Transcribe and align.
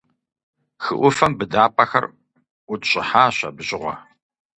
Хы 0.83 0.93
Ӏуфэм 0.99 1.33
быдапӀэхэр 1.37 2.05
ӀутщӀыхьащ 2.67 3.37
абы 3.47 3.63
щыгъуэ. 3.67 3.93